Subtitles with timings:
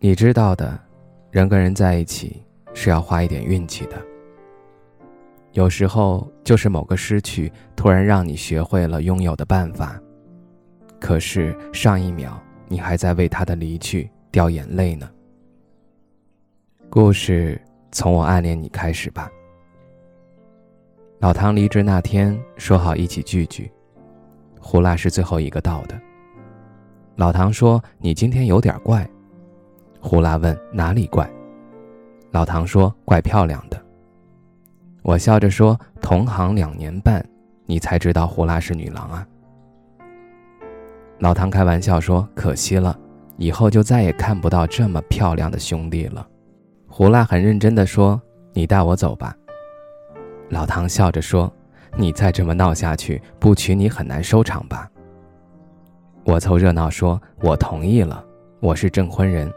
[0.00, 0.78] 你知道的，
[1.32, 2.40] 人跟人在一起
[2.72, 4.00] 是要花一点运气的。
[5.52, 10.00] 有时候就是某个失去，突然让你学会了拥有的办法。
[11.00, 15.10] 可是上一秒你还在为他的离去掉眼泪呢。
[16.88, 17.60] 故事
[17.90, 19.28] 从我暗恋你开始吧。
[21.18, 23.68] 老唐离职那天说好一起聚聚，
[24.60, 26.00] 胡辣是最后一个到的。
[27.16, 29.04] 老唐说：“你今天有点怪。”
[30.00, 31.28] 胡辣问：“哪里怪？”
[32.30, 33.80] 老唐说：“怪漂亮的。”
[35.02, 37.24] 我笑着说：“同行两年半，
[37.66, 39.26] 你才知道胡辣是女郎啊。”
[41.18, 42.98] 老唐开玩笑说：“可惜了，
[43.36, 46.26] 以后就再也看不到这么漂亮的兄弟了。”
[46.86, 48.20] 胡辣很认真地说
[48.52, 49.34] ：“你带我走吧。”
[50.50, 51.52] 老唐笑着说
[51.96, 54.90] ：“你再这么闹下去，不娶你很难收场吧？”
[56.24, 58.24] 我凑热闹说：“我同意了，
[58.60, 59.50] 我是证婚人。”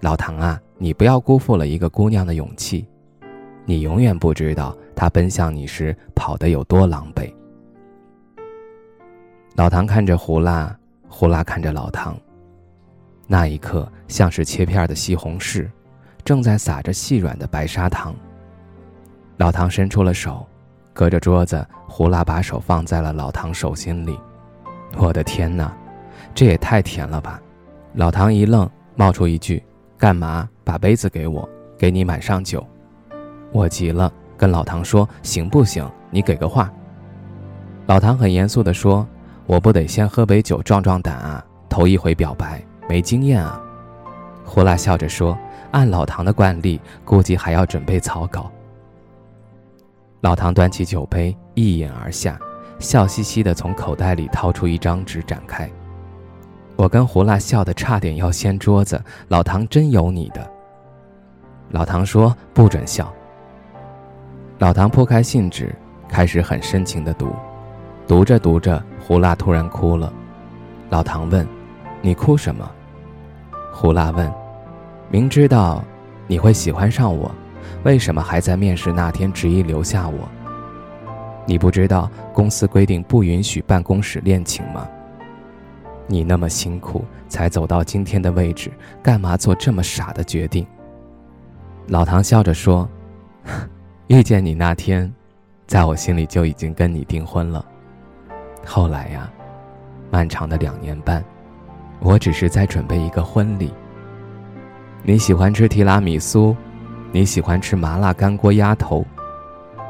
[0.00, 2.86] 老唐啊，你不要辜负了一个姑娘的勇气，
[3.64, 7.32] 你永远不知道她奔向你时跑得有多狼狈。
[9.56, 10.76] 老唐看着胡辣，
[11.08, 12.16] 胡辣看着老唐，
[13.26, 15.68] 那一刻像是切片的西红柿，
[16.24, 18.14] 正在撒着细软的白砂糖。
[19.36, 20.46] 老唐伸出了手，
[20.92, 24.16] 隔着桌子，胡辣把手放在了老唐手心里。
[24.96, 25.76] 我的天哪，
[26.34, 27.42] 这也太甜了吧！
[27.94, 29.60] 老唐一愣，冒出一句。
[29.98, 31.46] 干嘛把杯子给我？
[31.76, 32.64] 给你满上酒。
[33.52, 35.88] 我急了，跟老唐说：“行不行？
[36.10, 36.72] 你给个话。”
[37.86, 39.06] 老唐很严肃地说
[39.46, 43.60] ：“我不得先喝杯酒壮壮胆啊，头一回表白，没经验啊。”
[44.46, 45.36] 胡辣笑着说
[45.72, 48.50] ：“按老唐的惯例，估计还要准备草稿。”
[50.22, 52.38] 老唐端起酒杯，一饮而下，
[52.78, 55.68] 笑嘻嘻地从口袋里掏出一张纸，展开。
[56.78, 59.02] 我跟胡辣笑得差点要掀桌子。
[59.26, 60.48] 老唐真有你的。
[61.70, 63.12] 老唐说不准笑。
[64.60, 65.74] 老唐铺开信纸，
[66.08, 67.34] 开始很深情地读。
[68.06, 70.12] 读着读着，胡辣突然哭了。
[70.88, 71.44] 老唐问
[72.00, 72.70] ：“你哭什么？”
[73.74, 74.32] 胡辣问
[75.10, 75.82] ：“明知道
[76.28, 77.28] 你会喜欢上我，
[77.82, 80.28] 为什么还在面试那天执意留下我？
[81.44, 84.88] 你不知道公司规定不允许办公室恋情吗？”
[86.10, 90.66] 你那么辛苦才走到今天的位置，干嘛做这么傻的决定？
[91.86, 92.88] 老唐笑着说
[94.08, 95.12] ：“遇见你那天，
[95.66, 97.64] 在我心里就已经跟你订婚了。
[98.64, 99.30] 后来呀，
[100.10, 101.22] 漫长的两年半，
[102.00, 103.70] 我只是在准备一个婚礼。
[105.02, 106.56] 你喜欢吃提拉米苏，
[107.12, 109.04] 你喜欢吃麻辣干锅鸭头，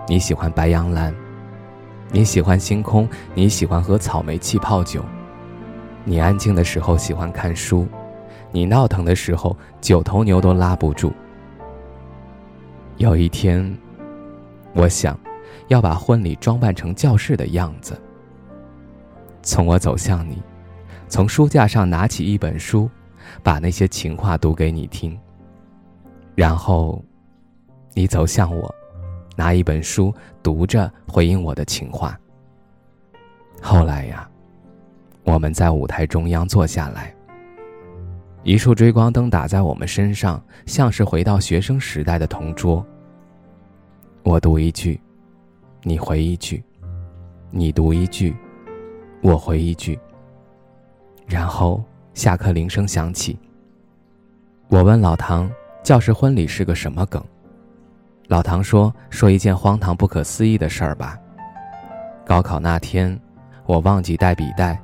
[0.09, 1.15] 你喜欢白羊兰，
[2.11, 5.05] 你喜欢星空，你喜欢喝草莓气泡酒。”
[6.05, 7.87] 你安静的时候喜欢看书，
[8.51, 11.13] 你闹腾的时候九头牛都拉不住。
[12.97, 13.77] 有一天，
[14.73, 15.19] 我想，
[15.69, 18.01] 要把婚礼装扮成教室的样子。
[19.43, 20.43] 从我走向你，
[21.09, 22.91] 从书架上拿起一本书，
[23.43, 25.19] 把那些情话读给你听。
[26.35, 27.05] 然后，
[27.93, 28.75] 你走向我，
[29.37, 32.19] 拿一本书读着回应我的情话。
[33.61, 34.29] 后来呀。
[35.29, 37.15] 我们在舞台中央坐下来，
[38.45, 42.83] 一束追光灯打在我们身上，像是回到学生时代的同桌。
[44.23, 44.99] 我读一句，
[45.83, 46.57] 你回一句；
[47.51, 48.35] 你读一句，
[49.21, 50.01] 我回一句。
[51.27, 51.85] 然后
[52.15, 53.39] 下课铃声响起。
[54.69, 55.51] 我问老唐
[55.85, 57.23] ：“教师婚礼是个什么梗？”
[58.29, 61.19] 老唐说：“说一件荒唐不可思议的事儿吧。
[62.25, 63.21] 高考那天，
[63.67, 64.83] 我忘记带笔袋。”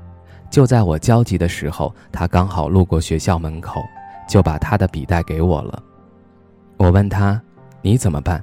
[0.55, 3.85] 就在我焦急的时候，他刚好路过学校门口，
[4.29, 5.83] 就把他的笔袋给我了。
[6.77, 7.43] 我问他
[7.83, 8.41] ：“你怎么办？”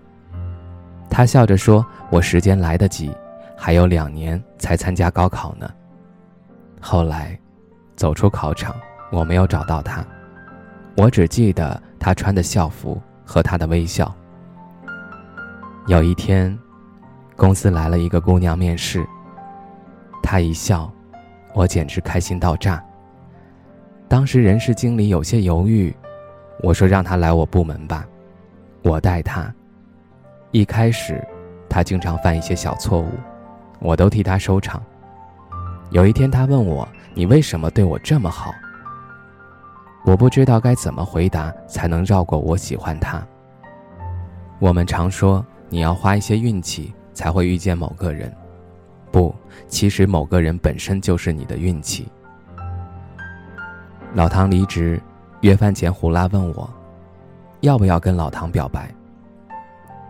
[1.09, 3.15] 他笑着说：“我时间来得及，
[3.55, 5.71] 还有两年才参加高考呢。”
[6.81, 7.39] 后来，
[7.95, 8.75] 走出考场，
[9.09, 10.05] 我没有找到他，
[10.97, 14.13] 我只记得他穿的校服和他的微笑。
[15.87, 16.59] 有一天，
[17.37, 19.07] 公司来了一个姑娘面试，
[20.21, 20.91] 她一笑。
[21.53, 22.83] 我简直开心到炸。
[24.07, 25.95] 当时人事经理有些犹豫，
[26.61, 28.05] 我说让他来我部门吧，
[28.83, 29.53] 我带他。
[30.51, 31.25] 一开始，
[31.69, 33.09] 他经常犯一些小错误，
[33.79, 34.83] 我都替他收场。
[35.91, 38.53] 有一天，他问我：“你为什么对我这么好？”
[40.03, 43.25] 我不知道该怎么回答才能绕过我喜欢他。
[44.59, 48.33] 我们常说你要花一些运气才会遇见某个人，
[49.11, 49.35] 不，
[49.67, 52.07] 其实某个人本身就是你的运气。
[54.13, 55.01] 老唐离职，
[55.41, 56.69] 约饭前胡拉问我，
[57.59, 58.93] 要不要跟老唐表白？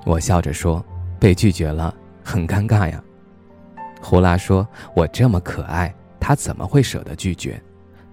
[0.05, 0.83] 我笑着说，
[1.19, 1.93] 被拒绝了，
[2.23, 3.03] 很尴尬呀。
[4.01, 7.61] 胡拉说，我这么可爱，他怎么会舍得拒绝？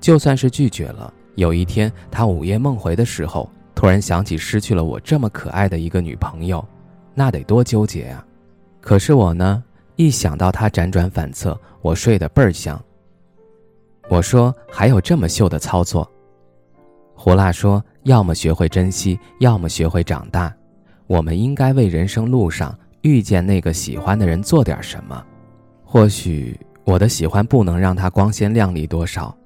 [0.01, 1.13] 就算是拒绝了。
[1.37, 6.67] 有一天，他午夜梦回的时候，突然想起失去了我这么可爱的一个女朋友，
[7.15, 8.25] 那得多纠结啊！
[8.81, 9.63] 可是我呢，
[9.99, 12.81] 一想到他辗转反侧，我睡得倍儿香。
[14.09, 16.09] 我说：“还有这么秀的操作？”
[17.17, 20.55] 胡辣说：“要么学会珍惜，要么学会长大。
[21.09, 25.21] 我们应该为人生路上遇见那个喜欢的人做点什么。
[25.85, 29.37] 或许我的喜欢不能让他光鲜亮丽多少。”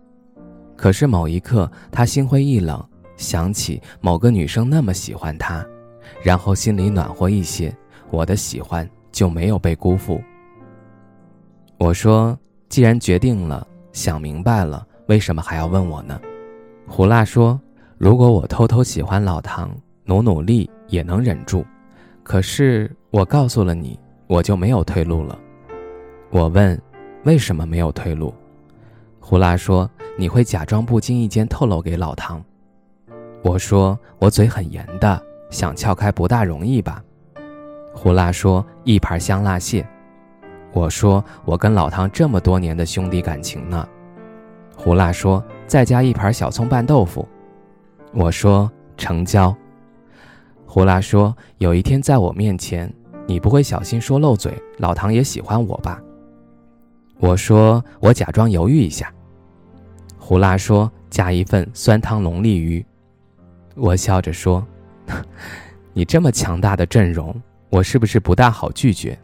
[0.77, 5.65] 可是某一刻，他心灰意冷，想起某个女生那么喜欢他，
[6.23, 7.75] 然后心里暖和一些，
[8.11, 10.23] 我的喜欢就没有被辜负。
[11.83, 12.39] 我说
[12.71, 16.21] ：“既然决定了，想明白了，为什么还要问我呢？”
[16.87, 17.61] 胡辣说
[17.99, 19.69] ：“如果我偷偷喜欢老唐，
[20.05, 21.67] 努努力也能忍住，
[22.23, 23.99] 可是我告诉了你，
[24.29, 25.37] 我就没有退路了。”
[26.31, 26.81] 我问
[27.27, 28.33] ：“为什么没有退路？”
[29.19, 29.91] 胡辣说。
[30.19, 32.45] 你会假装不经意间透露给老唐，
[33.43, 37.03] 我说我嘴很严的，想撬开不大容易吧。
[37.95, 39.89] 胡辣说一盘香辣蟹，
[40.73, 43.87] 我说我跟老唐这么多年的兄弟感情呢。
[44.77, 47.29] 胡辣说再加一盘小葱拌豆腐，
[48.13, 49.55] 我说成交。
[50.67, 52.93] 胡辣说有一天在我面前，
[53.27, 56.01] 你不会小心说漏嘴，老唐也喜欢我吧？
[57.19, 59.13] 我说我假装犹豫一下。
[60.19, 62.85] 胡辣说：“加一份酸汤龙利鱼。”
[63.77, 64.67] 我笑着说
[65.93, 67.35] ：“你这么强大的阵容，
[67.71, 69.19] 我是不是不大好拒绝？”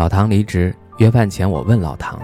[0.00, 2.18] 老唐离职约饭前，我问老唐：“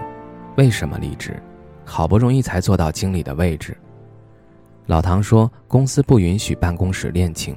[0.57, 1.39] 为什么离职？
[1.85, 3.77] 好不容易才做到经理的位置。”
[4.87, 7.55] 老唐说：“公司不允许办公室恋情。”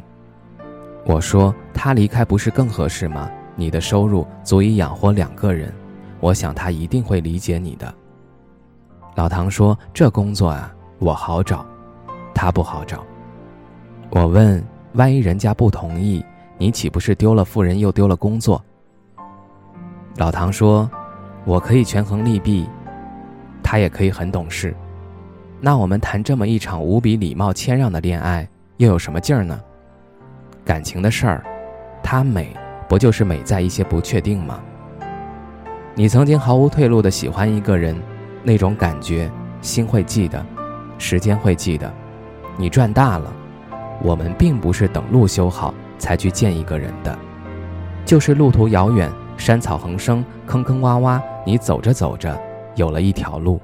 [1.08, 3.30] 我说：“他离开不是更合适吗？
[3.56, 5.72] 你的收入足以养活两个人，
[6.20, 7.90] 我想他一定会理解你的。”
[9.16, 11.64] 老唐说：“这工作啊，我好找，
[12.34, 13.02] 他不好找。”
[14.12, 14.62] 我问
[14.92, 16.22] ：“万一人家不同意，
[16.58, 18.62] 你岂不是丢了富人又丢了工作？”
[20.16, 20.90] 老唐说
[21.44, 22.68] ：“我可以权衡利弊，
[23.62, 24.74] 他也可以很懂事。
[25.60, 29.58] 那我们谈这么一场无比礼貌谦让的恋爱，又有什么劲儿呢？
[30.64, 31.44] 感情的事儿，
[32.02, 32.54] 它美，
[32.88, 34.60] 不就是美在一些不确定吗？
[35.94, 37.96] 你曾经毫无退路的喜欢一个人。”
[38.42, 39.30] 那种感觉，
[39.60, 40.42] 心会记得，
[40.96, 41.92] 时间会记得。
[42.56, 43.30] 你赚大了，
[44.02, 47.18] 我们并不是等路修好才去见一个人的，
[48.06, 52.38] 就是路途遥远，山草横生，坑坑洼洼，你走着走着，
[52.76, 53.58] 有了一条路。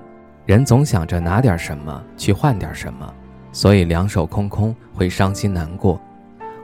[0.47, 3.15] 人总想着拿点什么去换点什么，
[3.53, 6.01] 所以两手空空会伤心难过。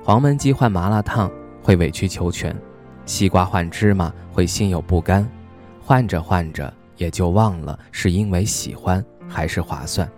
[0.02, 1.30] 黄焖鸡换麻辣烫
[1.62, 2.56] 会委曲求全，
[3.04, 5.28] 西瓜换芝麻会心有不甘，
[5.80, 6.72] 换着换着。
[6.98, 10.08] 也就忘了是因为喜欢还是划算。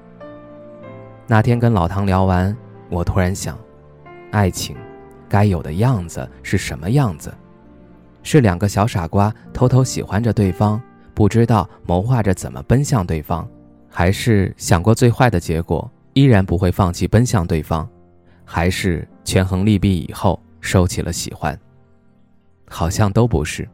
[1.26, 2.54] 那天跟老唐聊完，
[2.90, 3.56] 我突然想，
[4.32, 4.76] 爱情
[5.26, 7.32] 该有的样子是什么样子？
[8.24, 10.82] 是两个小傻瓜偷偷喜欢着对方，
[11.14, 13.48] 不知道谋划着怎么奔向对方，
[13.88, 17.88] 还是想过最坏的结果，依然不会放弃奔向对方，
[18.44, 21.56] 还是权衡利弊以后收起了喜欢？
[22.68, 23.68] 好像都不是。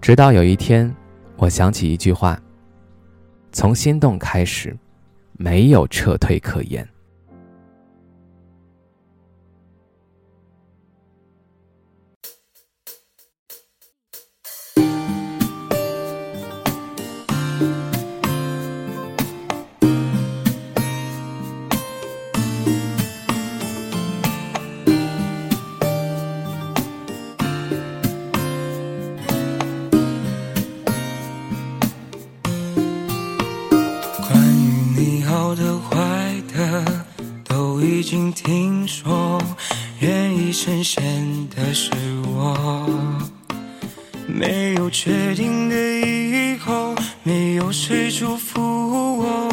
[0.00, 0.94] 直到有一天，
[1.36, 2.40] 我想起一句话。
[3.50, 4.76] 从心动开始，
[5.32, 6.86] 没有撤退可言。
[38.08, 39.42] 经听说
[39.98, 41.02] 愿意深陷
[41.48, 41.90] 的是
[42.24, 42.88] 我，
[44.28, 46.94] 没有确定的以后，
[47.24, 49.50] 没有谁祝福我，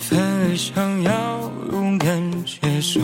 [0.00, 3.00] 反而想要勇敢接受，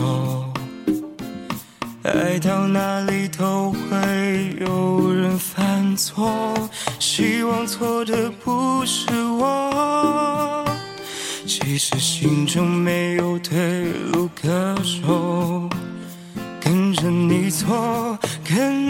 [2.03, 6.31] 爱到哪里都会有人犯错，
[6.99, 10.30] 希望错的不是我。
[11.71, 13.57] 其实心中没有退
[14.11, 15.69] 路可守
[16.59, 18.80] 跟着你错跟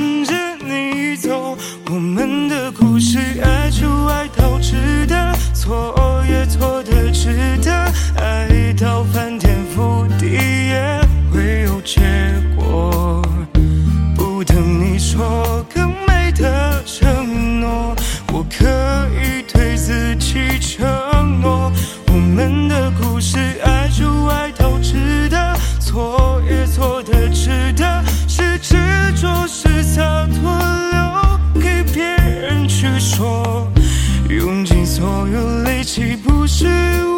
[36.61, 37.10] true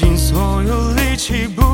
[0.00, 1.67] 尽所有力气不